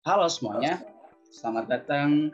[0.00, 0.80] Halo semuanya,
[1.28, 2.32] selamat datang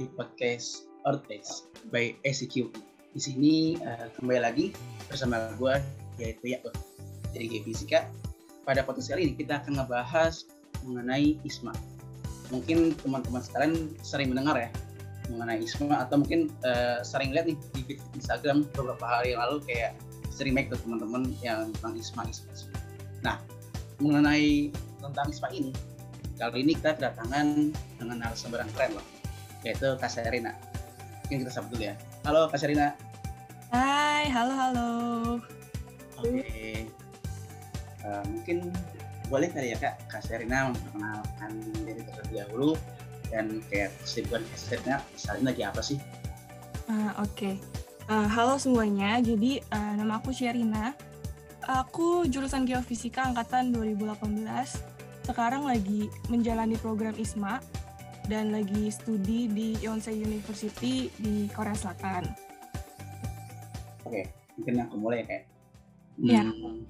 [0.00, 2.72] di podcast Earthbase by SCQ.
[3.12, 4.72] Di sini uh, kembali lagi
[5.12, 5.76] bersama gue
[6.16, 6.72] yaitu Yakut
[7.36, 8.08] dari Fisika.
[8.64, 10.48] Pada podcast kali ini kita akan ngebahas
[10.88, 11.76] mengenai ISMA.
[12.48, 14.72] Mungkin teman-teman sekalian sering mendengar ya
[15.28, 19.92] mengenai ISMA atau mungkin uh, sering lihat nih di Instagram beberapa hari yang lalu kayak
[20.32, 22.72] sering make ke teman-teman yang tentang ISMA, ISMA.
[23.20, 23.36] Nah,
[24.00, 24.72] mengenai
[25.04, 25.91] tentang ISMA ini,
[26.40, 29.06] kali ini kita kedatangan dengan narasumber yang keren loh,
[29.64, 30.52] yaitu Kak Serina.
[31.24, 31.94] Mungkin kita sapa dulu ya.
[32.24, 32.96] Halo Kak Serina.
[33.72, 34.90] Hai, halo halo.
[36.20, 36.28] Oke.
[36.44, 36.74] Okay.
[38.02, 38.56] Uh, eh, mungkin
[39.30, 41.52] boleh kali ya Kak, Kak Serina memperkenalkan
[41.86, 42.70] diri terlebih dahulu
[43.32, 45.98] dan kayak kesibukan Kak Serina saat ini lagi apa sih?
[46.90, 47.32] Uh, Oke.
[47.32, 47.54] Okay.
[48.10, 50.92] Uh, halo semuanya, jadi uh, nama aku Sherina.
[51.62, 54.18] Aku jurusan Geofisika angkatan 2018.
[55.22, 57.62] Sekarang lagi menjalani program ISMA
[58.26, 62.26] dan lagi studi di Yonsei University di Korea Selatan.
[64.06, 64.26] Oke,
[64.58, 65.46] mungkin aku mulai kayak
[66.18, 66.42] ya.
[66.42, 66.86] hmm,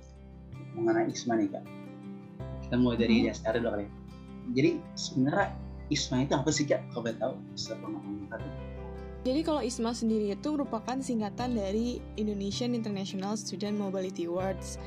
[0.80, 1.64] mengenai ISMA nih kak.
[2.68, 3.26] Kita mulai dari hmm.
[3.28, 3.86] dasar dulu kali.
[4.56, 5.48] Jadi sebenarnya
[5.92, 6.80] ISMA itu apa sih kak?
[6.96, 7.36] Kau boleh tahu?
[7.52, 8.22] Bisa pengalaman
[9.22, 14.82] jadi kalau ISMA sendiri itu merupakan singkatan dari Indonesian International Student Mobility Awards.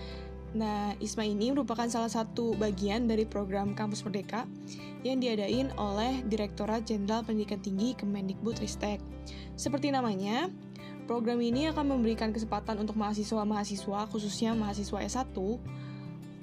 [0.55, 4.47] Nah, ISMA ini merupakan salah satu bagian dari program Kampus Merdeka
[5.03, 9.03] yang diadain oleh Direktorat Jenderal Pendidikan Tinggi Kemendikbudristek.
[9.59, 10.47] Seperti namanya,
[11.11, 15.35] program ini akan memberikan kesempatan untuk mahasiswa-mahasiswa, khususnya mahasiswa S1,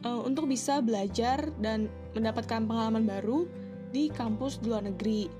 [0.05, 3.49] eh, untuk bisa belajar dan mendapatkan pengalaman baru
[3.89, 5.33] di kampus luar negeri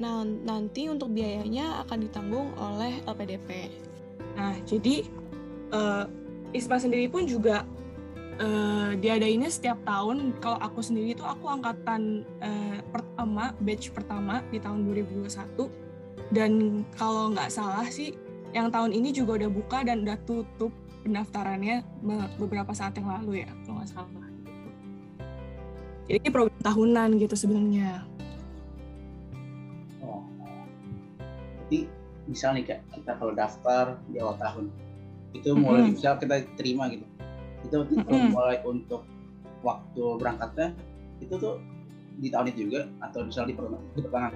[0.00, 3.68] Nah, nanti untuk biayanya akan ditanggung oleh LPDP.
[4.34, 5.04] Nah, jadi
[5.70, 6.10] uh,
[6.50, 7.62] ISPA sendiri pun juga
[8.42, 10.34] uh, diadainnya setiap tahun.
[10.42, 15.70] Kalau aku sendiri itu aku angkatan uh, pertama, batch pertama di tahun 2021.
[16.34, 18.18] Dan kalau nggak salah sih,
[18.50, 20.74] yang tahun ini juga udah buka dan udah tutup
[21.06, 21.86] pendaftarannya
[22.36, 24.26] beberapa saat yang lalu ya, kalau nggak salah.
[26.10, 28.12] Jadi ini program tahunan gitu sebenarnya.
[31.72, 31.88] nanti
[32.28, 34.68] misal nih kayak kita kalau daftar di awal tahun
[35.32, 35.96] itu mulai mm-hmm.
[35.96, 37.08] misal kita terima gitu
[37.62, 38.34] itu mm-hmm.
[38.34, 39.06] mulai untuk
[39.62, 40.74] waktu berangkatnya
[41.22, 41.58] itu tuh
[42.18, 44.34] di tahun itu juga atau misal di pertengahan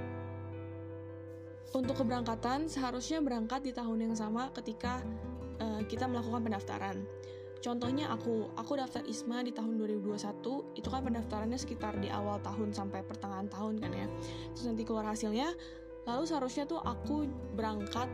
[1.76, 5.04] untuk keberangkatan seharusnya berangkat di tahun yang sama ketika
[5.60, 7.04] uh, kita melakukan pendaftaran.
[7.60, 12.70] Contohnya aku, aku daftar ISMA di tahun 2021, itu kan pendaftarannya sekitar di awal tahun
[12.70, 14.06] sampai pertengahan tahun kan ya.
[14.54, 15.50] Terus nanti keluar hasilnya,
[16.06, 17.26] lalu seharusnya tuh aku
[17.58, 18.06] berangkat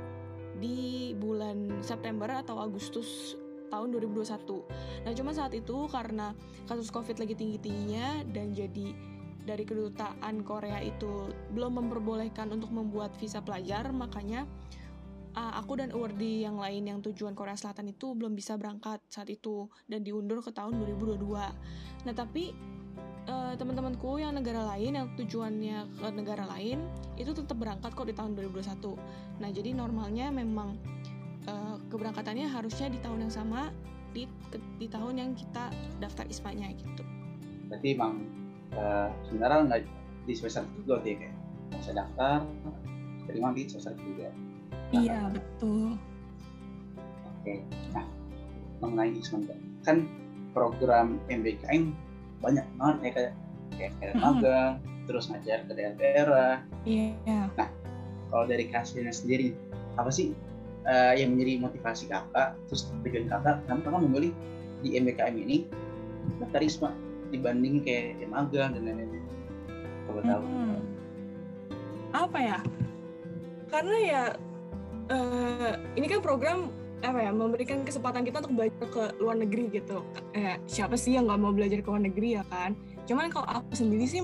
[0.63, 3.35] di bulan September atau Agustus
[3.73, 5.09] tahun 2021.
[5.09, 6.37] Nah, cuma saat itu karena
[6.69, 8.93] kasus Covid lagi tinggi-tingginya dan jadi
[9.43, 14.47] dari kedutaan Korea itu belum memperbolehkan untuk membuat visa pelajar, makanya
[15.35, 19.29] uh, aku dan Urdi yang lain yang tujuan Korea Selatan itu belum bisa berangkat saat
[19.33, 21.19] itu dan diundur ke tahun 2022.
[22.07, 22.55] Nah, tapi
[23.27, 26.85] uh, teman-temanku yang negara lain yang tujuannya ke negara lain
[27.19, 29.43] itu tetap berangkat kok di tahun 2021.
[29.43, 30.79] Nah, jadi normalnya memang
[31.49, 33.71] uh, keberangkatannya harusnya di tahun yang sama
[34.13, 34.29] di
[34.77, 37.03] di tahun yang kita daftar ISPA-nya gitu.
[37.73, 38.29] Berarti emang
[38.77, 39.81] uh, sebenarnya nggak
[40.29, 41.37] di semester juga dia kayak
[41.81, 42.45] saya daftar
[43.27, 44.29] terima di semester juga.
[44.93, 45.97] Nah, iya betul.
[47.41, 47.65] Oke,
[47.97, 48.05] nah
[48.85, 50.07] mengenai ISPA kan
[50.53, 51.91] program MBKM
[52.43, 53.35] banyak banget ya kayak
[53.79, 54.23] kayak, kayak hmm.
[54.23, 54.73] magang
[55.07, 56.55] terus ngajar ke daerah-daerah
[56.87, 57.47] iya yeah.
[57.59, 57.69] nah
[58.31, 59.55] kalau dari kasusnya sendiri
[59.99, 60.35] apa sih
[60.87, 64.33] uh, yang menjadi motivasi kakak terus tujuan kakak kenapa kakak memilih
[64.83, 65.57] di MBKM ini
[66.51, 66.91] karisma
[67.33, 69.25] dibanding kayak ya, magang dan lain-lain.
[70.05, 70.45] Kalau tahu.
[70.45, 70.81] Hmm.
[72.13, 72.59] apa ya?
[73.73, 74.23] Karena ya
[75.09, 76.69] uh, ini kan program
[77.03, 80.05] apa ya memberikan kesempatan kita untuk belajar ke luar negeri gitu.
[80.37, 82.77] Eh, siapa sih yang nggak mau belajar ke luar negeri ya kan?
[83.09, 84.23] Cuman kalau aku sendiri sih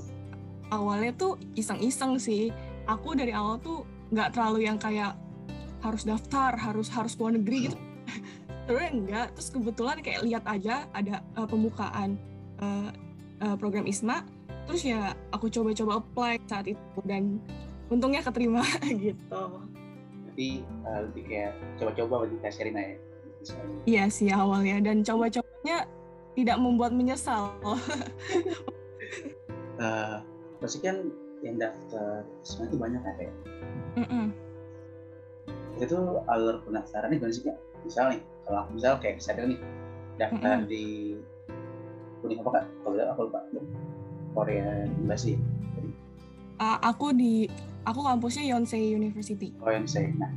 [0.69, 2.53] awalnya tuh iseng-iseng sih.
[2.85, 3.83] Aku dari awal tuh
[4.13, 5.17] nggak terlalu yang kayak
[5.79, 7.77] harus daftar harus harus luar negeri gitu.
[8.69, 9.27] Terus enggak.
[9.33, 12.19] Terus kebetulan kayak lihat aja ada uh, pembukaan
[12.61, 12.89] uh,
[13.41, 14.21] uh, program ISMA.
[14.69, 17.41] Terus ya aku coba-coba apply saat itu dan
[17.89, 18.61] untungnya keterima
[19.03, 19.41] gitu.
[20.29, 22.97] Tapi uh, lebih kayak coba-coba bagi Kak Sherina ya?
[23.89, 24.77] Iya sih awalnya.
[24.85, 25.89] Dan coba-cobanya
[26.37, 27.51] tidak membuat menyesal.
[29.79, 30.19] Uh,
[30.59, 31.07] pasti kan
[31.39, 33.33] yang daftar itu banyak kan kayak
[33.95, 34.25] mm -mm.
[35.79, 35.97] Itu
[36.27, 39.59] alur pendaftarannya gimana sih kak misal nih kalau aku misal kayak misalnya nih
[40.19, 40.69] daftar mm -mm.
[40.69, 40.83] di
[42.19, 43.39] kuning apa kak kalau aku lupa
[44.35, 45.39] Korea Embassy
[46.59, 47.47] Uh, aku di
[47.87, 49.55] aku kampusnya Yonsei University.
[49.63, 50.11] Oh Yonsei.
[50.19, 50.27] Nah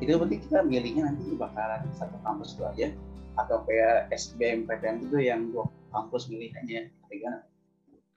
[0.00, 2.88] itu berarti kita milihnya nanti bakalan satu kampus itu aja
[3.36, 7.44] atau kayak SBMPTN itu yang dua kampus milihannya gimana?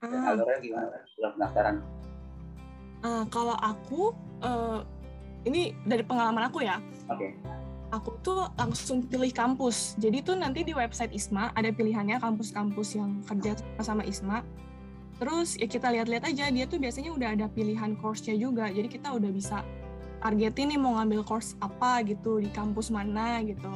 [0.00, 0.32] Ah.
[0.32, 1.76] alurnya gimana dalam pendaftaran?
[3.04, 4.80] Uh, kalau aku uh,
[5.48, 6.78] ini dari pengalaman aku ya.
[7.10, 7.30] Oke.
[7.30, 7.32] Okay.
[7.92, 10.00] Aku tuh langsung pilih kampus.
[10.00, 13.52] Jadi tuh nanti di website ISMA ada pilihannya kampus-kampus yang kerja
[13.84, 14.40] sama ISMA
[15.22, 18.66] Terus ya kita lihat-lihat aja dia tuh biasanya udah ada pilihan course-nya juga.
[18.66, 19.62] Jadi kita udah bisa
[20.18, 23.70] targetin nih mau ngambil course apa gitu di kampus mana gitu.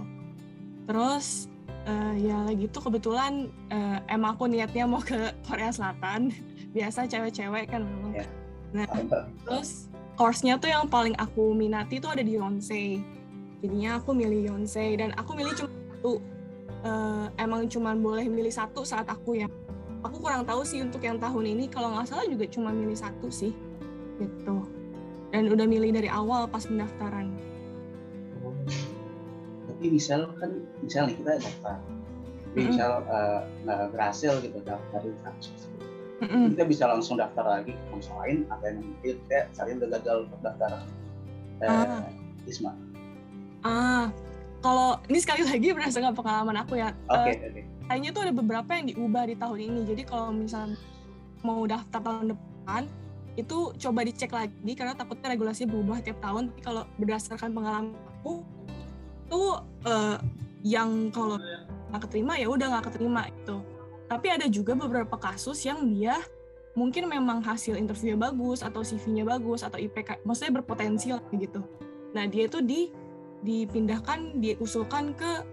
[0.90, 1.46] Terus
[1.86, 6.34] uh, ya lagi tuh kebetulan uh, emang aku niatnya mau ke Korea Selatan.
[6.76, 8.26] Biasa cewek-cewek kan memang.
[8.26, 8.28] Yeah.
[8.74, 8.86] Nah,
[9.46, 9.86] terus
[10.16, 12.98] course-nya tuh yang paling aku minati tuh ada di Yonsei.
[13.60, 16.12] Jadinya aku milih Yonsei dan aku milih cuma satu.
[16.86, 19.50] Uh, emang cuma boleh milih satu saat aku yang
[20.06, 23.26] aku kurang tahu sih untuk yang tahun ini kalau nggak salah juga cuma milih satu
[23.26, 23.50] sih
[24.22, 24.62] gitu
[25.34, 27.34] dan udah milih dari awal pas pendaftaran
[28.46, 28.54] oh.
[29.66, 32.70] tapi misal kan misal nih kita daftar tapi mm-hmm.
[32.70, 35.66] misal uh, berhasil gitu daftar di kampus
[36.22, 36.44] mm-hmm.
[36.54, 39.90] kita bisa langsung daftar lagi ke kampus lain atau yang mungkin kita saat ini udah
[40.00, 40.70] gagal daftar.
[41.56, 42.04] Uh, ah.
[42.46, 42.72] Isma.
[43.66, 44.06] Ah
[44.64, 46.90] kalau ini sekali lagi berdasarkan pengalaman aku ya.
[47.06, 49.80] Oke okay, uh, okay kayaknya tuh ada beberapa yang diubah di tahun ini.
[49.86, 50.78] Jadi kalau misalnya
[51.46, 52.82] mau daftar tahun depan
[53.36, 56.50] itu coba dicek lagi karena takutnya regulasi berubah tiap tahun.
[56.52, 58.42] Tapi kalau berdasarkan pengalaman aku
[59.30, 60.18] tuh uh,
[60.66, 61.38] yang kalau
[61.94, 63.56] nggak keterima ya udah nggak keterima itu
[64.06, 66.18] tapi ada juga beberapa kasus yang dia
[66.76, 71.64] mungkin memang hasil interviewnya bagus atau CV-nya bagus atau IPK maksudnya berpotensi lah gitu
[72.12, 72.92] nah dia itu di
[73.44, 75.44] dipindahkan diusulkan ke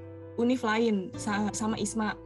[0.42, 1.14] univ lain
[1.54, 2.18] sama ISMA.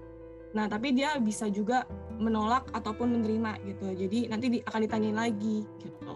[0.55, 1.83] Nah, tapi dia bisa juga
[2.17, 3.87] menolak ataupun menerima gitu.
[3.93, 6.15] Jadi nanti di, akan ditanyain lagi gitu.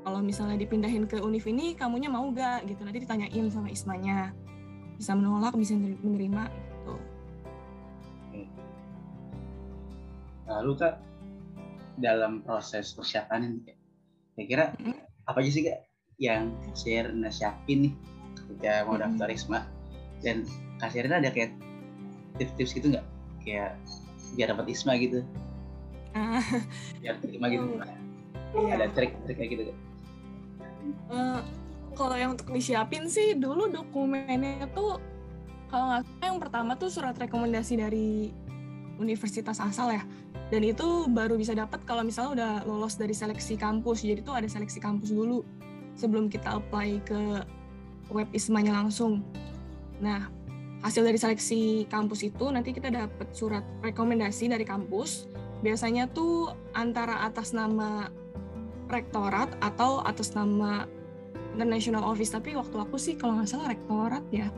[0.00, 2.82] Kalau misalnya dipindahin ke univ ini, kamunya mau gak gitu.
[2.82, 4.34] Nanti ditanyain sama ISMA-nya.
[4.98, 6.94] Bisa menolak, bisa menerima gitu.
[10.50, 10.94] Lalu kak,
[12.02, 13.72] dalam proses persiapan ini,
[14.34, 15.28] kira-kira mm -hmm.
[15.30, 15.80] apa aja sih kak
[16.20, 17.94] yang share nasiapin nih
[18.34, 19.62] ketika mau daftar ISMA?
[20.20, 20.44] dan
[20.76, 21.56] kasirnya ada kayak
[22.36, 23.06] tips-tips gitu nggak?
[23.40, 23.80] Kayak
[24.36, 25.24] biar dapat isma gitu.
[26.12, 26.44] Uh,
[27.00, 27.80] biar terima gitu.
[28.50, 28.72] Iya.
[28.82, 29.62] ada trik-trik kayak gitu
[31.10, 31.40] uh,
[31.94, 34.98] kalau yang untuk disiapin sih dulu dokumennya tuh
[35.70, 38.34] kalau nggak salah yang pertama tuh surat rekomendasi dari
[38.98, 40.02] universitas asal ya
[40.50, 44.50] dan itu baru bisa dapat kalau misalnya udah lolos dari seleksi kampus jadi tuh ada
[44.50, 45.46] seleksi kampus dulu
[45.94, 47.20] sebelum kita apply ke
[48.10, 49.22] web ismanya langsung
[50.00, 50.32] Nah,
[50.80, 55.28] hasil dari seleksi kampus itu nanti kita dapat surat rekomendasi dari kampus.
[55.60, 58.08] Biasanya tuh antara atas nama
[58.88, 60.88] rektorat atau atas nama
[61.54, 62.32] international office.
[62.32, 64.48] Tapi waktu aku sih kalau nggak salah rektorat ya.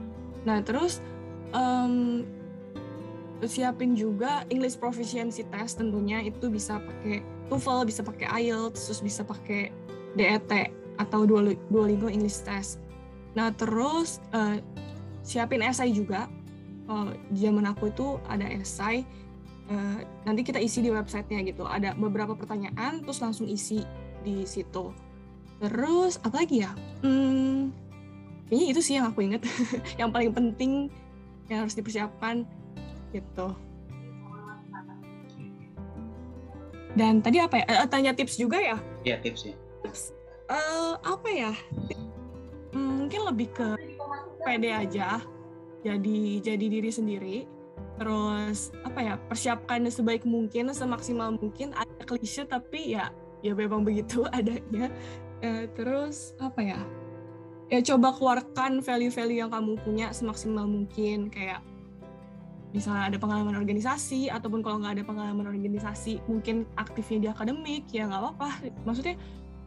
[0.47, 1.03] Nah terus
[1.51, 2.23] um,
[3.51, 9.23] siapin juga English proficiency test tentunya itu bisa pakai TOEFL, bisa pakai IELTS, terus bisa
[9.27, 9.75] pakai
[10.15, 10.51] DET
[11.01, 12.79] atau Duolingo English test.
[13.35, 14.61] Nah terus uh,
[15.25, 16.29] siapin esai juga.
[16.91, 19.07] Uh, zaman aku itu ada esai,
[19.71, 21.63] uh, nanti kita isi di websitenya gitu.
[21.63, 23.87] Ada beberapa pertanyaan, terus langsung isi
[24.27, 24.91] di situ.
[25.63, 26.75] Terus apa lagi ya?
[27.07, 27.71] Hmm,
[28.51, 29.47] kayaknya itu sih yang aku inget,
[30.01, 30.91] yang paling penting
[31.47, 32.47] yang harus dipersiapkan
[33.13, 33.55] gitu.
[36.93, 37.65] Dan tadi apa ya?
[37.85, 38.77] Uh, tanya tips juga ya?
[39.05, 39.55] Iya tips ya.
[39.85, 40.13] Tips.
[40.49, 41.53] Uh, apa ya?
[42.73, 43.69] Hmm, mungkin lebih ke
[44.43, 45.23] pede aja
[45.83, 47.39] jadi jadi diri sendiri
[47.99, 53.11] terus apa ya persiapkan sebaik mungkin semaksimal mungkin ada klise tapi ya
[53.43, 54.91] ya memang begitu adanya
[55.43, 56.81] e, terus apa ya
[57.69, 61.63] ya coba keluarkan value-value yang kamu punya semaksimal mungkin kayak
[62.73, 68.09] misalnya ada pengalaman organisasi ataupun kalau nggak ada pengalaman organisasi mungkin aktifnya di akademik ya
[68.09, 68.49] nggak apa-apa.
[68.89, 69.17] Maksudnya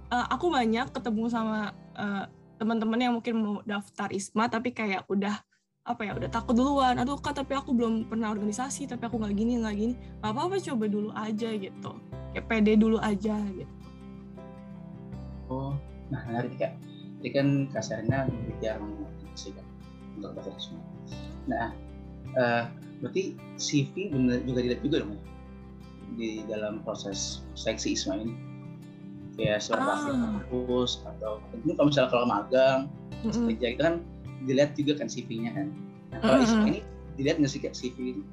[0.09, 2.25] uh, aku banyak ketemu sama uh,
[2.57, 5.37] teman-teman yang mungkin mau daftar ISMA tapi kayak udah
[5.85, 6.97] apa ya udah takut duluan.
[6.97, 9.93] Aduh kak tapi aku belum pernah organisasi tapi aku nggak gini nggak gini.
[10.25, 11.91] Apa apa coba dulu aja gitu.
[12.33, 13.73] Kayak pede dulu aja gitu.
[15.47, 15.77] Oh
[16.09, 16.73] nah nanti kak.
[17.21, 18.85] Ini kan kasarnya bicara
[19.35, 19.65] sih kan
[20.17, 20.81] untuk daftar ISMA
[21.45, 21.69] nah
[22.39, 22.63] uh,
[23.03, 25.19] berarti CV benar juga dilihat juga dong
[26.15, 28.33] di dalam proses seleksi ISMA ini
[29.35, 29.99] kayak surat ah.
[30.07, 32.79] kampus atau tentu kalau misalnya kalau magang
[33.25, 33.45] mm-hmm.
[33.51, 33.95] kerja itu kan
[34.45, 35.67] dilihat juga kan CV-nya kan
[36.13, 36.69] nah, kalau mm-hmm.
[36.71, 36.79] ini
[37.19, 38.23] dilihat nggak sih kayak CV ini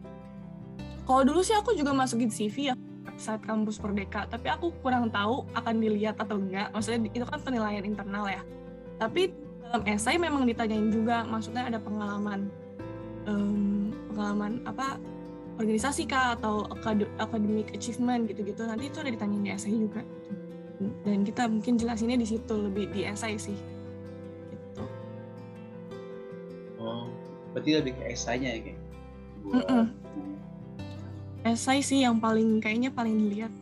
[1.02, 2.75] kalau dulu sih aku juga masukin CV ya
[3.23, 6.75] website kampus Merdeka, tapi aku kurang tahu akan dilihat atau enggak.
[6.75, 8.42] Maksudnya itu kan penilaian internal ya.
[8.99, 9.31] Tapi
[9.62, 12.50] dalam esai memang ditanyain juga, maksudnya ada pengalaman
[13.31, 13.81] um,
[14.12, 15.00] pengalaman apa
[15.61, 16.69] organisasi kah atau
[17.19, 18.64] academic achievement gitu-gitu.
[18.64, 20.02] Nanti itu ada ditanyain di esai juga.
[21.07, 23.57] Dan kita mungkin jelasinnya di situ lebih di esai sih.
[24.50, 24.85] Gitu.
[26.81, 27.09] Oh,
[27.54, 28.81] berarti lebih ke esainya ya kayak.
[29.42, 30.02] Mm -mm
[31.42, 33.52] esai sih yang paling kayaknya paling dilihat.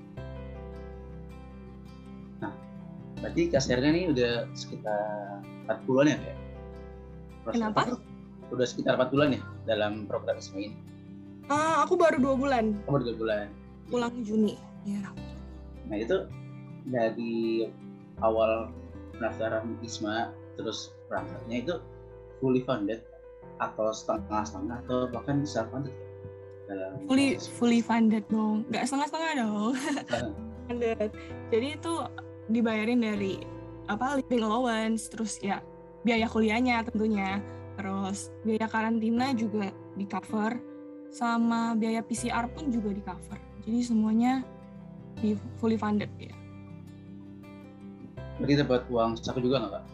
[2.44, 2.52] Nah,
[3.24, 6.38] berarti Kak Serna nih udah sekitar 4 bulan ya kayak?
[7.56, 7.80] Kenapa?
[8.50, 10.74] Udah sekitar 4 bulan ya dalam program ini?
[11.50, 12.78] Ah, aku baru dua bulan.
[12.86, 13.46] Oh, baru dua bulan.
[13.90, 14.54] Pulang Juni,
[14.86, 15.02] ya.
[15.90, 16.30] Nah itu
[16.86, 17.66] dari
[18.22, 18.70] awal
[19.18, 21.74] pendaftaran ISMA terus berangkatnya itu
[22.38, 23.02] fully funded
[23.60, 25.92] atau setengah-setengah atau bahkan self funded
[26.70, 27.50] dalam fully proses.
[27.60, 29.72] fully funded dong nggak setengah-setengah dong
[30.68, 31.10] funded
[31.52, 31.92] jadi itu
[32.48, 33.44] dibayarin dari
[33.90, 35.60] apa living allowance terus ya
[36.06, 37.42] biaya kuliahnya tentunya
[37.80, 40.60] terus biaya karantina juga di cover
[41.08, 44.44] sama biaya PCR pun juga di cover jadi semuanya
[45.16, 46.36] di fully funded ya
[48.36, 49.84] berarti dapat uang saku juga nggak kak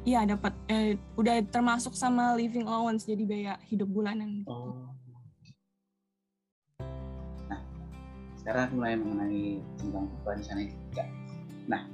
[0.00, 4.48] Iya dapat eh, udah termasuk sama living allowance jadi biaya hidup bulanan.
[4.48, 4.72] Oh.
[8.40, 11.04] sekarang mulai mengenai tentang perencanaan etika.
[11.68, 11.84] Nah,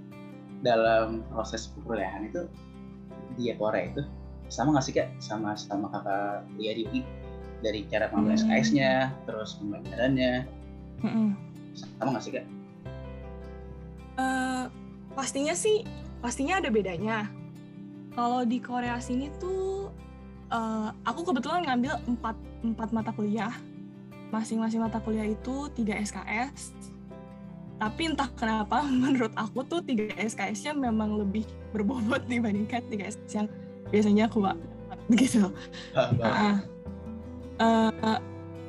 [0.63, 2.47] dalam proses perkuliahan itu
[3.35, 4.07] di Korea itu
[4.49, 7.01] sama nggak sih kak sama sama kakak Lia di UI
[7.65, 8.47] dari cara pengambilan hmm.
[8.47, 8.93] SKS-nya
[9.25, 10.33] terus pembelajarannya
[11.03, 11.31] hmm.
[11.99, 12.47] sama nggak sih kak?
[14.17, 14.65] Uh,
[15.13, 15.85] pastinya sih
[16.25, 17.29] pastinya ada bedanya.
[18.17, 19.93] Kalau di Korea sini tuh
[20.51, 23.53] uh, aku kebetulan ngambil empat empat mata kuliah
[24.35, 26.75] masing-masing mata kuliah itu 3 SKS
[27.77, 33.49] tapi entah kenapa menurut aku tuh 3 SKS-nya memang lebih berbobot dibandingkan 3 SKS yang
[33.91, 34.59] biasanya aku dapat
[35.07, 35.47] begitu
[35.95, 36.59] uh,
[37.63, 38.19] uh,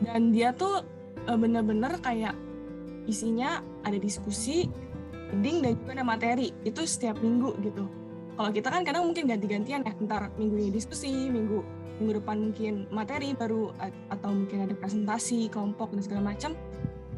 [0.06, 0.86] dan dia tuh
[1.26, 2.38] uh, bener-bener kayak
[3.08, 4.68] isinya ada diskusi
[5.32, 6.48] reading dan juga ada materi.
[6.64, 7.88] Itu setiap minggu gitu.
[8.38, 11.66] Kalau kita kan kadang mungkin ganti-gantian ya ntar minggu ini diskusi minggu
[11.98, 13.74] minggu depan mungkin materi baru
[14.14, 16.54] atau mungkin ada presentasi kelompok dan segala macam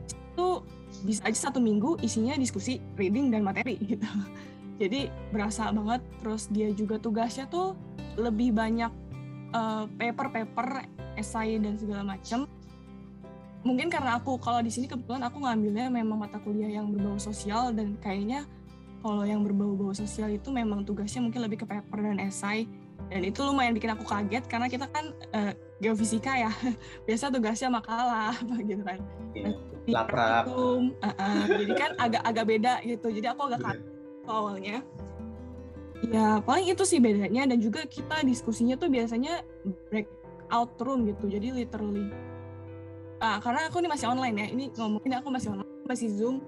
[0.08, 0.64] itu
[1.04, 4.08] bisa aja satu minggu isinya diskusi reading dan materi gitu.
[4.80, 7.76] Jadi berasa banget terus dia juga tugasnya tuh
[8.20, 8.92] lebih banyak
[9.56, 10.84] uh, paper-paper
[11.16, 12.46] esai dan segala macam
[13.64, 17.76] mungkin karena aku kalau di sini kebetulan aku ngambilnya memang mata kuliah yang berbau sosial
[17.76, 18.48] dan kayaknya
[19.00, 22.68] kalau yang berbau-bau sosial itu memang tugasnya mungkin lebih ke paper dan esai
[23.08, 26.52] dan itu lumayan bikin aku kaget karena kita kan uh, geofisika ya.
[27.10, 28.36] Biasa tugasnya makalah
[28.70, 29.00] gitu kan.
[29.34, 29.56] Yeah.
[29.90, 30.46] laprak.
[30.46, 33.08] uh, uh, jadi kan agak-agak beda gitu.
[33.10, 34.30] Jadi aku agak kaget yeah.
[34.30, 34.78] awalnya
[36.08, 39.44] ya paling itu sih bedanya dan juga kita diskusinya tuh biasanya
[39.92, 40.08] break
[40.50, 41.28] out room gitu.
[41.28, 42.08] Jadi literally
[43.20, 44.48] uh, karena aku ini masih online ya.
[44.52, 46.40] Ini ngomongin aku masih online masih zoom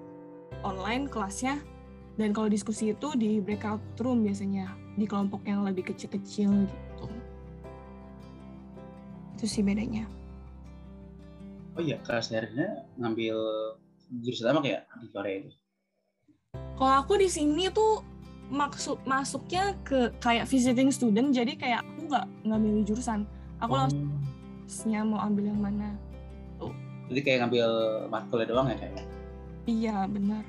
[0.64, 1.60] online kelasnya.
[2.12, 4.68] Dan kalau diskusi itu di breakout room biasanya
[5.00, 7.06] di kelompok yang lebih kecil-kecil gitu.
[9.36, 10.04] Itu sih bedanya.
[11.72, 13.36] Oh iya kelas daerahnya ngambil
[14.20, 15.56] jurusan apa kayak di Korea itu
[16.76, 18.04] kalau aku di sini tuh
[18.52, 23.24] maksud masuknya ke kayak visiting student jadi kayak aku nggak ngambil jurusan.
[23.64, 23.88] Aku oh.
[23.88, 25.96] langsungnya mau ambil yang mana?
[26.60, 26.74] Tuh.
[27.08, 27.68] Jadi kayak ngambil
[28.12, 29.04] matkul doang ya kayaknya
[29.66, 30.42] iya benar.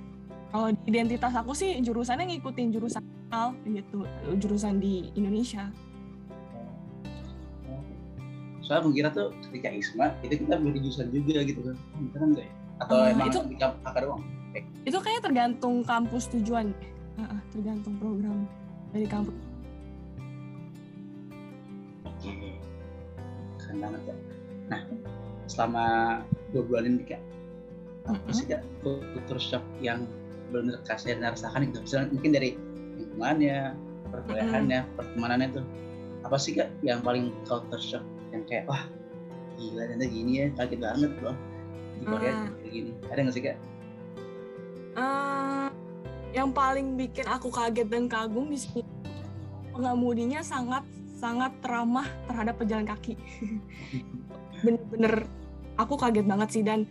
[0.53, 4.05] Kalau identitas aku sih jurusannya ngikutin jurusan lokal gitu.
[4.37, 5.69] Jurusan di Indonesia.
[8.63, 11.75] Soalnya mengira tuh ketika ISMA itu kita beli jurusan juga gitu kan.
[12.13, 12.53] Kan enggak ya?
[12.85, 14.23] Atau uh, emang itu, di kakak doang?
[14.53, 14.61] Okay.
[14.85, 16.77] itu kayaknya tergantung kampus tujuan
[17.19, 18.47] uh, tergantung program
[18.93, 19.37] dari kampus
[22.07, 22.31] oke
[23.61, 24.15] keren banget ya
[24.69, 24.81] nah
[25.49, 25.85] selama
[26.55, 27.21] dua bulan ini kak
[28.07, 30.07] apa sih kak kultur shock yang
[30.51, 32.49] benar kasih rasakan gitu misalnya mungkin dari
[32.99, 33.73] lingkungannya
[34.11, 34.89] perkuliahannya mm.
[34.99, 35.65] pertemanannya tuh
[36.23, 38.85] apa sih kak yang paling culture shock yang kayak wah
[39.57, 41.37] gila ternyata gini ya kaget banget loh
[41.97, 42.47] di Korea uh.
[42.61, 43.57] kayak gini ada nggak sih kak?
[44.93, 45.32] Uh,
[46.33, 48.83] yang paling bikin aku kaget dan kagum di sini
[49.69, 50.81] pengemudinya sangat
[51.17, 53.15] sangat ramah terhadap pejalan kaki.
[54.65, 55.29] Bener-bener
[55.77, 56.89] aku kaget banget sih dan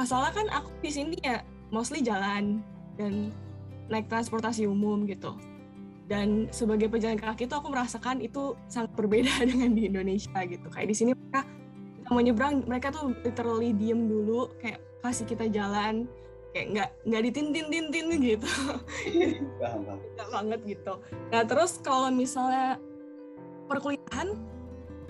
[0.00, 2.64] soalnya kan aku di sini ya mostly jalan
[2.96, 3.28] dan
[3.92, 5.36] naik transportasi umum gitu.
[6.10, 10.66] Dan sebagai pejalan kaki itu aku merasakan itu sangat berbeda dengan di Indonesia gitu.
[10.72, 11.46] Kayak di sini mereka
[12.10, 16.10] mau nyebrang mereka tuh literally diem dulu kayak kasih kita jalan
[16.50, 18.50] kayak nggak nggak ditintin tintin gitu
[20.14, 20.92] Nggak banget gitu.
[21.30, 22.76] Nah terus kalau misalnya
[23.70, 24.34] perkuliahan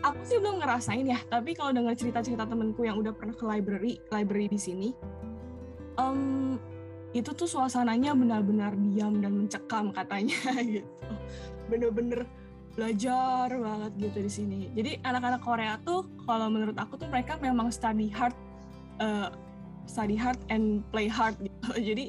[0.05, 1.21] aku sih belum ngerasain ya.
[1.29, 4.89] Tapi kalau dengar cerita-cerita temenku yang udah pernah ke library library di sini
[5.97, 6.57] em,
[7.17, 10.37] itu tuh suasananya benar-benar diam dan mencekam katanya
[10.77, 10.89] gitu.
[11.73, 12.29] Bener-bener
[12.77, 14.61] belajar banget gitu di sini.
[14.77, 18.37] Jadi anak-anak Korea tuh kalau menurut aku tuh mereka memang study hard
[19.03, 19.29] eh,
[19.91, 21.69] study hard and play hard gitu.
[21.91, 22.05] Jadi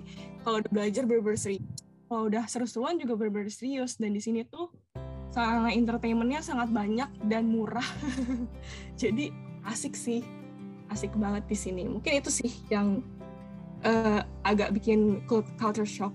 [0.46, 1.66] kalau udah belajar bener-bener serius
[2.12, 3.96] kalau udah seru-seruan juga bener-bener serius.
[3.96, 4.68] Dan di sini tuh
[5.32, 7.88] sarana entertainmentnya sangat banyak dan murah.
[9.02, 9.32] Jadi
[9.64, 10.20] asik sih.
[10.92, 11.88] Asik banget di sini.
[11.88, 13.00] Mungkin itu sih yang
[13.88, 16.12] eh, agak bikin cult- culture shock.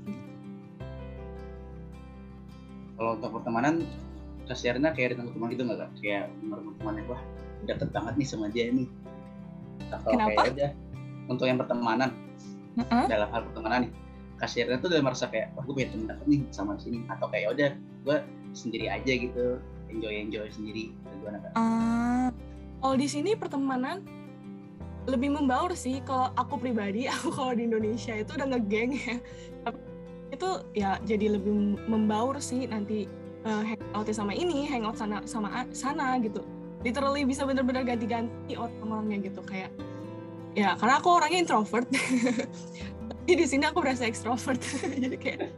[3.00, 3.88] Kalau untuk pertemanan
[4.44, 5.90] kasirnya kayak ada teman gitu nggak kak?
[6.04, 7.22] Kayak menurut temannya wah
[7.64, 8.88] deket banget nih sama dia nih.
[9.96, 10.44] Atau Kenapa?
[10.44, 10.70] kayak udah
[11.26, 12.10] untuk yang pertemanan
[12.76, 13.04] Heeh.
[13.08, 13.92] dalam hal pertemanan nih
[14.36, 17.42] kasirnya tuh udah merasa kayak wah gue punya temen deket nih sama sini atau kayak
[17.42, 17.70] "Ya udah
[18.04, 18.16] gue
[18.52, 22.28] sendiri aja gitu enjoy enjoy sendiri Atau gimana kak Ah,
[22.84, 24.04] kalau di sini pertemanan
[25.06, 26.02] lebih membaur sih.
[26.02, 29.16] Kalau aku pribadi, aku kalau di Indonesia itu udah ngegeng ya.
[29.64, 29.78] Tapi
[30.34, 33.06] itu ya jadi lebih membaur sih nanti
[33.46, 36.42] uh, hangout sama ini, hangout sana sama sana gitu.
[36.82, 39.70] Literally bisa bener-bener ganti-ganti orang-orangnya gitu kayak
[40.56, 41.86] ya karena aku orangnya introvert.
[43.12, 44.58] Tapi di sini aku berasa ekstrovert.
[45.02, 45.52] jadi kayak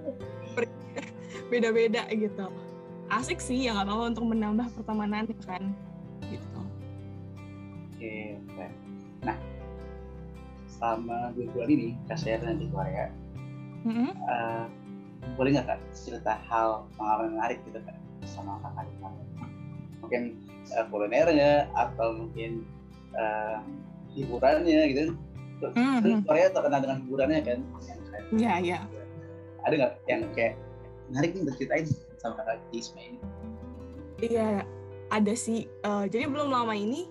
[1.49, 2.51] beda-beda gitu.
[3.09, 5.73] Asik sih ya nggak apa-apa untuk menambah pertemanan kan
[6.29, 6.61] gitu.
[7.99, 8.15] oke
[8.47, 8.67] oke
[9.25, 9.37] nah
[10.69, 13.11] selama dua bulan ini kasirnya di Korea
[13.89, 14.11] Mm-mm.
[14.13, 14.65] eh,
[15.35, 17.97] boleh nggak kak cerita hal pengalaman menarik gitu kan
[18.29, 19.25] sama kakak di Korea
[19.99, 20.23] mungkin
[20.71, 22.63] eh, kulinernya atau mungkin
[23.17, 23.59] eh,
[24.19, 25.13] hiburannya gitu kan
[25.59, 26.23] Mhm.
[26.23, 27.59] Korea terkenal dengan hiburannya kan
[28.31, 28.79] Iya, iya.
[29.63, 30.55] ada nggak yang kayak
[31.09, 33.19] menarik nih buat ceritain sama kakak Isma ini
[34.19, 34.67] Iya,
[35.09, 35.63] ada sih.
[35.65, 37.07] Eh, jadi belum lama ini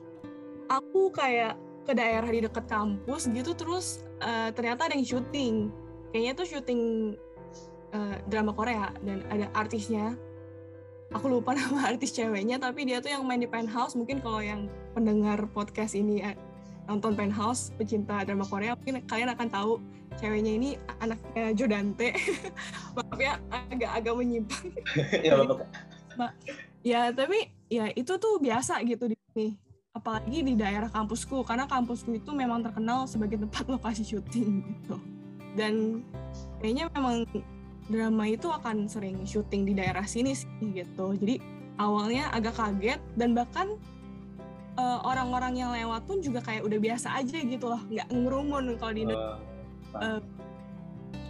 [0.67, 1.56] aku kayak
[1.88, 5.72] ke daerah di dekat kampus gitu terus eh, ternyata ada yang syuting.
[6.12, 6.82] Kayaknya tuh syuting
[7.91, 10.20] eh, drama Korea dan ada artisnya.
[11.15, 13.96] Aku lupa nama artis ceweknya tapi dia tuh yang main di Penthouse.
[13.96, 16.20] Mungkin kalau yang pendengar podcast ini
[16.88, 19.71] nonton Penthouse pecinta drama Korea mungkin kalian akan tahu
[20.17, 20.69] ceweknya ini
[21.04, 22.10] anaknya Jodante.
[22.95, 24.67] Maaf ya agak-agak menyimpang.
[25.28, 25.36] ya
[26.88, 29.47] Ya, tapi ya itu tuh biasa gitu di sini.
[29.91, 34.95] Apalagi di daerah kampusku, karena kampusku itu memang terkenal sebagai tempat lokasi syuting gitu.
[35.58, 36.06] Dan
[36.62, 37.28] kayaknya memang
[37.91, 41.17] drama itu akan sering syuting di daerah sini sih gitu.
[41.17, 41.41] Jadi
[41.76, 43.76] awalnya agak kaget dan bahkan
[44.78, 48.94] eh, orang-orang yang lewat pun juga kayak udah biasa aja gitu loh, nggak ngerumun kalau
[48.94, 49.42] di Indonesia
[49.98, 50.20] Oh,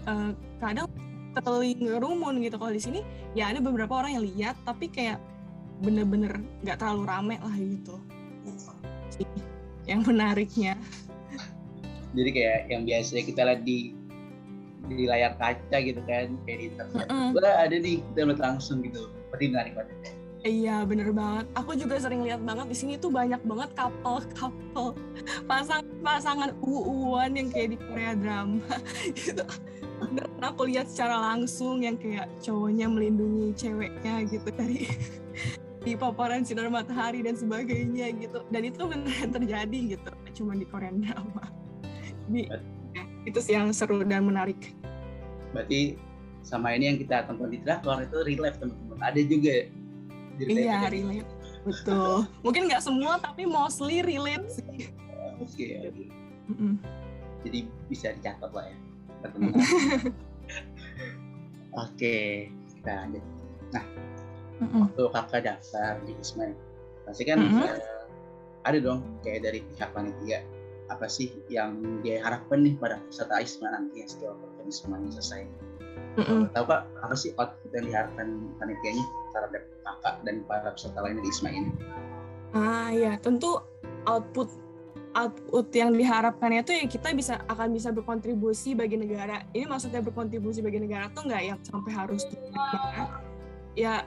[0.09, 0.89] eh, kadang
[1.37, 2.57] terlalu ngerumun gitu.
[2.57, 2.99] Kalau di sini
[3.37, 5.21] ya ada beberapa orang yang lihat tapi kayak
[5.85, 8.01] bener-bener nggak terlalu rame lah gitu.
[9.85, 10.73] Yang menariknya.
[12.17, 13.93] Jadi kayak yang biasanya kita lihat di
[14.87, 17.05] di layar kaca gitu kan kayak di internet.
[17.07, 17.35] Mm-mm.
[17.37, 19.11] Wah, ada nih kita lihat langsung gitu.
[19.29, 21.45] Berarti menarik banget iya bener banget.
[21.57, 24.91] Aku juga sering lihat banget di sini tuh banyak banget couple couple
[25.49, 28.61] pasang pasangan uuan yang kayak di Korea drama.
[29.17, 29.45] Gitu.
[29.97, 34.85] Dan aku lihat secara langsung yang kayak cowoknya melindungi ceweknya gitu dari
[35.85, 38.45] di paparan sinar matahari dan sebagainya gitu.
[38.53, 41.49] Dan itu beneran terjadi gitu cuma di Korean drama.
[42.29, 44.77] Jadi ya, itu sih yang seru dan menarik.
[45.49, 45.97] Berarti
[46.45, 49.01] sama ini yang kita tonton di drakor itu real life teman-teman.
[49.01, 49.55] Ada juga
[50.37, 51.29] ceritanya iya kayak relate
[51.65, 52.13] betul
[52.45, 54.87] mungkin nggak semua tapi mostly relate sih
[55.37, 56.05] oke oke.
[56.47, 56.73] Mm-mm.
[57.43, 58.77] jadi bisa dicatat lah ya
[59.25, 59.51] teman
[61.75, 62.15] oke
[62.71, 63.25] kita lanjut
[64.57, 64.89] Mm-mm.
[64.89, 66.57] waktu kakak daftar di Isma nih,
[67.05, 67.61] pasti kan Mhm.
[67.61, 67.77] eh,
[68.65, 70.41] ada dong kayak dari pihak panitia
[70.87, 74.33] apa sih yang dia harapkan nih pada peserta Isma nanti ya setelah
[74.65, 75.45] Ismanya selesai
[76.17, 76.49] Mm-mm.
[76.53, 81.29] tahu pak apa sih output yang diharapkan panitianya terhadap kakak dan para peserta lainnya di
[81.29, 81.71] Isma ini
[82.55, 83.59] Ah ya, tentu
[84.07, 84.47] output
[85.17, 89.41] output yang diharapkannya tuh ya kita bisa akan bisa berkontribusi bagi negara.
[89.51, 92.21] Ini maksudnya berkontribusi bagi negara tuh nggak yang sampai harus
[92.53, 93.09] banget.
[93.73, 94.05] Ya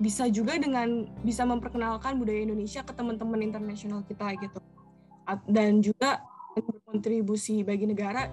[0.00, 4.58] bisa juga dengan bisa memperkenalkan budaya Indonesia ke teman-teman internasional kita gitu.
[5.46, 6.18] Dan juga
[6.58, 8.26] berkontribusi bagi negara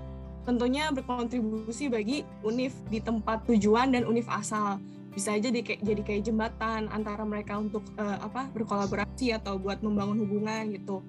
[0.48, 4.80] tentunya berkontribusi bagi UNIF di tempat tujuan dan UNIF asal.
[5.12, 10.24] Bisa aja di, jadi kayak jembatan antara mereka untuk eh, apa berkolaborasi atau buat membangun
[10.24, 11.04] hubungan gitu.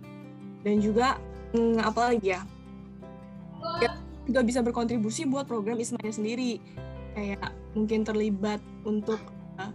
[0.66, 1.22] Dan juga
[1.54, 2.42] hmm, apa lagi ya?
[3.78, 3.94] Ya
[4.26, 6.58] juga bisa berkontribusi buat program Ismanya sendiri.
[7.14, 9.22] Kayak mungkin terlibat untuk
[9.58, 9.72] uh,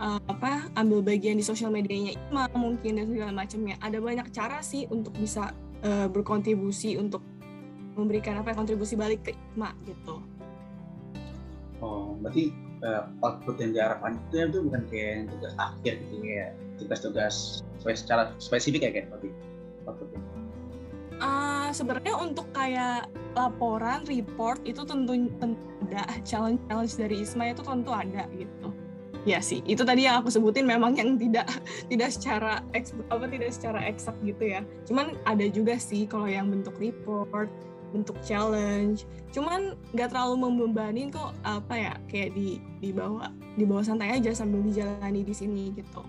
[0.00, 3.76] uh, apa ambil bagian di sosial medianya Isma mungkin dan segala macamnya.
[3.80, 5.52] Ada banyak cara sih untuk bisa
[5.84, 7.24] uh, berkontribusi untuk
[7.96, 10.20] memberikan apa kontribusi balik ke Isma gitu
[11.80, 12.52] oh berarti
[12.84, 18.86] uh, output yang diharapkan itu itu bukan kayak tugas akhir gitu ya tugas-tugas secara spesifik
[18.86, 19.28] ya kayak berarti
[19.88, 20.20] outputnya
[21.16, 27.88] Uh, sebenarnya untuk kayak laporan, report itu tentu, tentu ada challenge-challenge dari Isma itu tentu
[27.88, 28.68] ada gitu.
[29.24, 31.48] Ya sih, itu tadi yang aku sebutin memang yang tidak
[31.90, 32.60] tidak secara
[33.08, 34.60] apa tidak secara eksak gitu ya.
[34.84, 37.48] Cuman ada juga sih kalau yang bentuk report,
[37.94, 39.06] bentuk challenge.
[39.30, 44.32] Cuman nggak terlalu membebani kok apa ya kayak di di bawah di bawah santai aja
[44.32, 46.02] sambil dijalani di sini gitu.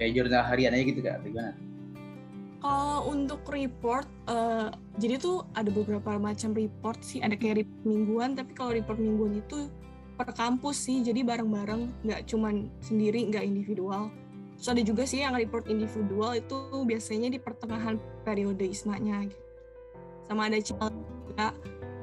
[0.00, 1.52] Kayak jurnal harian aja gitu kak, gimana?
[2.60, 4.68] Kalau untuk report, uh,
[5.00, 7.24] jadi tuh ada beberapa macam report sih.
[7.24, 9.68] Ada kayak report mingguan, tapi kalau report mingguan itu
[10.20, 14.12] per kampus sih, jadi bareng-bareng, nggak cuman sendiri, nggak individual.
[14.60, 17.96] Terus ada juga sih yang report individual itu biasanya di pertengahan
[18.28, 19.24] periode ismanya.
[19.24, 19.49] Gitu.
[20.30, 21.50] Sama ada challenge juga.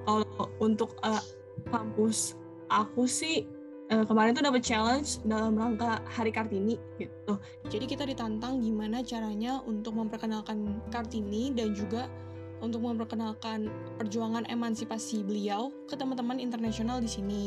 [0.04, 1.24] Kalau untuk uh,
[1.72, 2.36] kampus
[2.68, 3.48] aku sih
[3.88, 7.40] uh, kemarin tuh dapat challenge dalam rangka Hari Kartini gitu.
[7.72, 12.12] Jadi kita ditantang gimana caranya untuk memperkenalkan Kartini dan juga
[12.60, 13.70] untuk memperkenalkan
[14.02, 17.46] perjuangan emansipasi beliau ke teman-teman internasional di sini.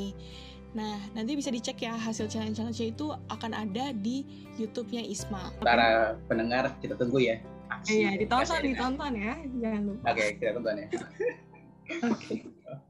[0.71, 4.23] Nah, nanti bisa dicek ya hasil challenge-challenge itu akan ada di
[4.55, 5.51] YouTube-nya Isma.
[5.59, 7.43] Para pendengar kita tunggu ya.
[7.89, 10.05] Iya, ditonton, ditonton ya, jangan lupa.
[10.11, 10.89] Oke, okay, kita tonton ya.
[10.91, 12.07] Oke.
[12.11, 12.35] Oke.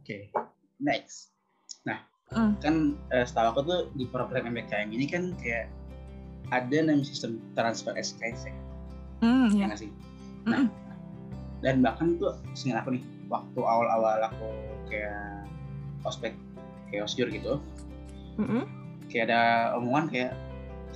[0.03, 0.23] Okay.
[0.81, 1.33] Next.
[1.85, 2.53] Nah, mm.
[2.61, 2.75] kan
[3.13, 5.69] uh, setahu aku tuh di program MBKM ini kan kayak
[6.51, 8.55] ada namanya sistem transfer SKS ya.
[9.21, 9.77] Mm, ya.
[9.77, 9.93] sih?
[10.49, 10.69] Nah, mm.
[11.61, 14.49] dan bahkan tuh seingat aku nih, waktu awal-awal aku
[14.89, 15.47] kayak
[16.03, 16.33] ospek
[16.89, 17.61] kayak osjur gitu,
[18.41, 18.63] mm -hmm.
[19.13, 19.41] kayak ada
[19.79, 20.33] omongan kayak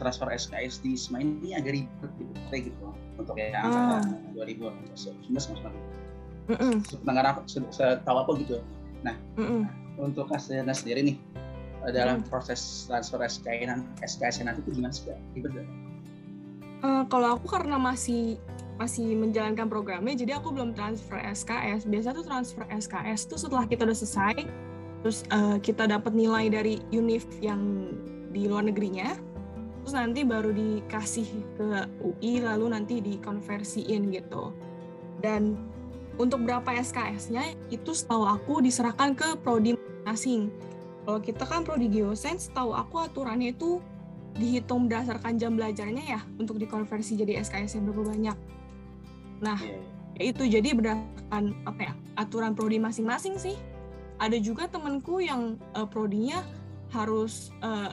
[0.01, 2.84] transfer SKS di SMA ini agak ribet gitu, kayak gitu
[3.17, 4.45] untuk angkatan oh.
[4.45, 5.71] 2000 19 sama
[6.45, 7.25] Mm -mm.
[7.25, 8.61] Aku, setahu aku gitu.
[9.01, 11.17] Nah, mm -mm untuk Kasena sendiri nih
[11.93, 12.29] dalam hmm.
[12.33, 15.53] proses transfer SKS SKS nanti itu gimana sih ribet
[16.81, 18.41] uh, kalau aku karena masih
[18.81, 23.85] masih menjalankan programnya jadi aku belum transfer SKS biasa tuh transfer SKS tuh setelah kita
[23.85, 24.49] udah selesai
[25.05, 27.93] terus uh, kita dapat nilai dari univ yang
[28.33, 29.15] di luar negerinya
[29.85, 31.29] terus nanti baru dikasih
[31.61, 31.69] ke
[32.01, 34.57] UI lalu nanti dikonversiin gitu
[35.21, 35.61] dan
[36.15, 39.75] untuk berapa SKS-nya itu setahu aku diserahkan ke prodi
[40.07, 40.51] masing.
[41.05, 43.83] Kalau kita kan prodi geosains, setahu aku aturannya itu
[44.35, 48.37] dihitung berdasarkan jam belajarnya ya untuk dikonversi jadi SKS yang berapa banyak.
[49.43, 49.83] Nah, yeah.
[50.15, 50.31] Iya.
[50.31, 53.59] itu jadi berdasarkan apa ya aturan prodi masing-masing sih.
[54.23, 56.47] Ada juga temanku yang uh, prodinya
[56.95, 57.91] harus uh,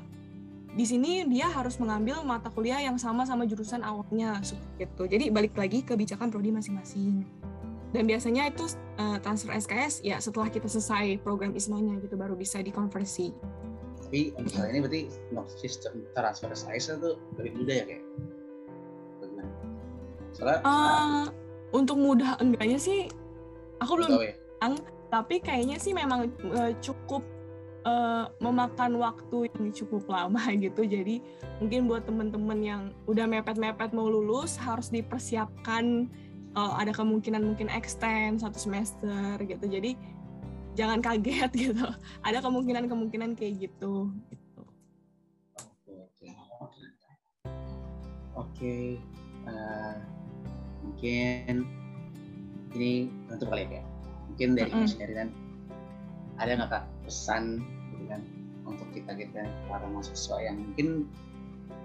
[0.71, 4.39] di sini dia harus mengambil mata kuliah yang sama sama jurusan awalnya
[4.79, 5.03] gitu.
[5.03, 7.27] Jadi balik lagi kebijakan prodi masing-masing
[7.91, 8.65] dan biasanya itu
[8.97, 13.35] uh, transfer SKS ya setelah kita selesai program ismanya gitu baru bisa dikonversi
[14.07, 15.01] tapi misalnya ini berarti
[15.59, 18.03] sistem transfer SKS itu lebih mudah ya kayak
[19.19, 19.51] bagaimana
[20.31, 21.25] soalnya uh,
[21.75, 23.11] untuk mudah enggaknya sih
[23.83, 24.35] aku belum ya?
[25.11, 27.23] tapi kayaknya sih memang uh, cukup
[27.85, 30.85] uh, memakan waktu yang cukup lama gitu.
[30.85, 31.21] Jadi
[31.61, 36.09] mungkin buat teman-teman yang udah mepet-mepet mau lulus harus dipersiapkan
[36.57, 39.65] uh, ada kemungkinan mungkin extend satu semester gitu.
[39.65, 39.97] Jadi
[40.75, 41.85] jangan kaget gitu.
[42.25, 44.09] Ada kemungkinan kemungkinan kayak gitu.
[44.29, 44.61] Gitu
[45.61, 46.29] oke oke.
[48.37, 48.75] Oke
[49.47, 49.95] uh,
[50.81, 51.65] mungkin
[52.73, 53.83] ini untuk kali ya
[54.31, 55.13] mungkin dari mm -hmm.
[55.13, 55.29] dan
[56.39, 57.59] ada nggak kak pesan
[57.91, 58.23] gitu kan
[58.63, 61.11] untuk kita kita para mahasiswa yang mungkin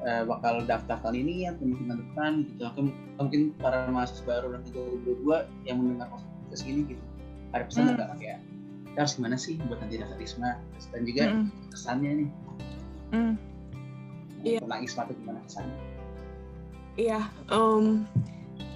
[0.06, 2.78] uh, bakal daftar kali ini ya kemungkinan depan gitu aku
[3.18, 7.02] mungkin para mahasiswa baru nanti 2022 yang mendengar podcast ini gitu
[7.50, 8.20] ada pesan nggak hmm.
[8.22, 8.38] kayak
[8.86, 10.50] kita harus gimana sih buat nanti daftar ISMA
[10.94, 11.46] dan juga hmm.
[11.74, 12.28] kesannya nih
[13.10, 13.34] hmm.
[14.46, 14.58] Iya.
[14.62, 15.78] tentang ISMA itu gimana kesannya
[16.94, 18.06] iya um,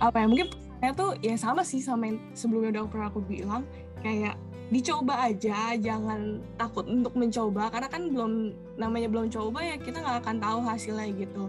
[0.02, 0.48] apa ya mungkin
[0.80, 3.62] saya tuh ya sama sih sama yang sebelumnya udah pernah aku bilang
[4.00, 4.34] kayak
[4.70, 7.68] dicoba aja jangan takut untuk mencoba.
[7.74, 8.32] Karena kan belum
[8.78, 11.44] namanya belum coba ya kita nggak akan tahu hasilnya gitu.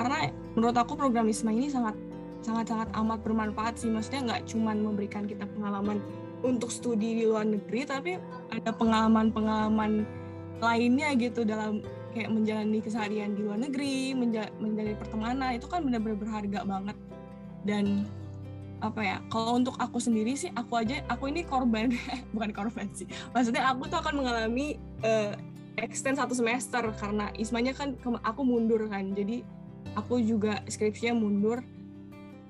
[0.00, 1.94] Karena menurut aku program ISMA ini sangat
[2.42, 3.92] sangat sangat amat bermanfaat sih.
[3.92, 6.00] Maksudnya nggak cuma memberikan kita pengalaman
[6.42, 8.18] untuk studi di luar negeri tapi
[8.50, 10.02] ada pengalaman-pengalaman
[10.58, 15.60] lainnya gitu dalam kayak menjalani keseharian di luar negeri menjalani pertemanan.
[15.60, 16.96] Itu kan benar-benar berharga banget.
[17.62, 18.08] Dan
[18.82, 21.94] apa ya kalau untuk aku sendiri sih aku aja aku ini korban.
[22.34, 23.06] Bukan korban sih.
[23.30, 25.38] Maksudnya aku tuh akan mengalami uh,
[25.78, 27.94] extend satu semester karena ismanya kan
[28.26, 29.14] aku mundur kan.
[29.14, 29.46] Jadi
[29.94, 31.62] aku juga skripsinya mundur.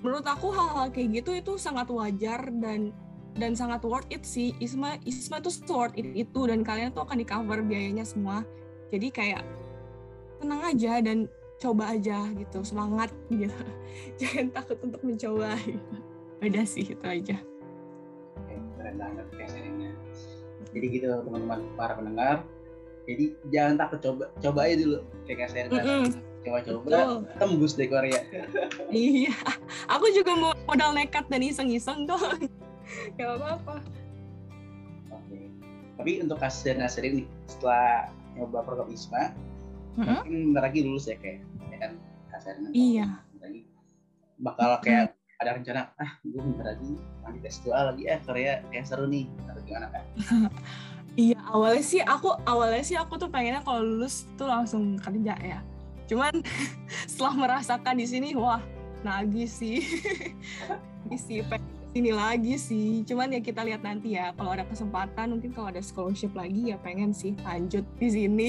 [0.02, 2.90] Menurut aku hal-hal kayak gitu itu sangat wajar dan
[3.38, 4.56] dan sangat worth it sih.
[4.58, 8.42] Isma Isma tuh worth it itu dan kalian tuh akan di cover biayanya semua.
[8.90, 9.44] Jadi kayak
[10.42, 11.30] tenang aja dan
[11.62, 13.54] coba aja gitu semangat gitu.
[14.20, 15.54] Jangan takut untuk mencoba.
[15.62, 15.96] gitu.
[16.42, 17.36] udah sih itu aja.
[18.76, 19.90] Keren banget kesannya
[20.72, 22.36] jadi gitu teman-teman para pendengar.
[23.02, 26.04] Jadi jangan takut coba coba aja dulu saya mm -hmm.
[26.42, 26.90] coba-coba
[27.38, 28.20] tembus deh Korea.
[28.92, 29.32] Iya.
[29.88, 32.20] Aku juga mau modal nekat dan iseng-iseng tuh.
[33.16, 33.80] Gak apa-apa.
[35.10, 35.48] Oke.
[35.98, 39.32] Tapi untuk kasus dan Nasir ini setelah nyoba program ISMA
[39.96, 40.16] mm -hmm.
[40.24, 41.92] mungkin bentar lagi lulus ya kayak ya kan
[42.32, 43.06] kasarnya iya.
[43.40, 43.60] Lagi
[44.40, 46.92] bakal kayak ada rencana ah gue bentar lagi
[47.26, 50.04] lanjut S2 lagi eh Korea kayak seru nih atau gimana kan
[51.12, 55.60] Iya awalnya sih aku awalnya sih aku tuh pengennya kalau lulus tuh langsung kerja ya.
[56.08, 56.40] Cuman
[57.10, 58.64] setelah merasakan di sini wah
[59.04, 59.84] nagih sih.
[61.12, 61.44] Isi
[61.92, 63.04] sini lagi sih.
[63.04, 66.80] Cuman ya kita lihat nanti ya kalau ada kesempatan mungkin kalau ada scholarship lagi ya
[66.80, 68.48] pengen sih lanjut di sini.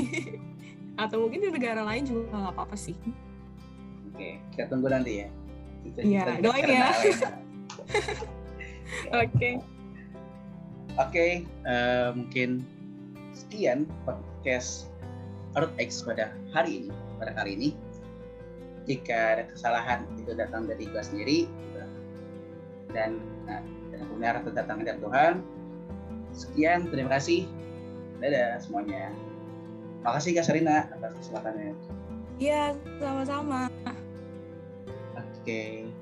[0.96, 2.96] Atau mungkin di negara lain juga nggak apa-apa sih.
[4.14, 5.43] Oke, kita tunggu nanti ya.
[6.00, 6.90] Iya, doain ya.
[9.14, 9.60] Oke.
[11.02, 12.62] Oke, uh, eh, mungkin
[13.34, 14.94] sekian podcast
[15.58, 17.70] Earth X pada hari ini, pada kali ini.
[18.84, 21.48] Jika ada kesalahan itu datang dari gue sendiri
[22.94, 23.18] dan
[23.48, 25.42] nah, dan benar datang dari Tuhan.
[26.34, 27.46] Sekian, terima kasih.
[28.22, 29.14] Dadah semuanya.
[30.04, 31.74] Makasih Kak Sarina atas kesempatannya.
[32.42, 33.72] Iya, sama-sama.
[35.44, 35.50] Oke.
[35.52, 35.93] Okay.